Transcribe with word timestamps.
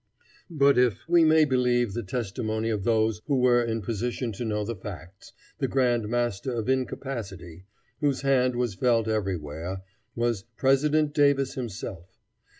But, 0.49 0.79
if 0.79 1.01
we 1.07 1.23
may 1.23 1.45
believe 1.45 1.93
the 1.93 2.01
testimony 2.01 2.71
of 2.71 2.83
those 2.85 3.21
who 3.27 3.37
were 3.37 3.61
in 3.63 3.83
position 3.83 4.31
to 4.31 4.43
know 4.43 4.65
the 4.65 4.75
facts, 4.75 5.31
the 5.59 5.67
grand 5.67 6.09
master 6.09 6.51
of 6.53 6.67
incapacity, 6.67 7.65
whose 7.99 8.21
hand 8.21 8.55
was 8.55 8.73
felt 8.73 9.07
everywhere, 9.07 9.83
was 10.15 10.41
President 10.57 11.13
Davis 11.13 11.53
himself. 11.53 12.19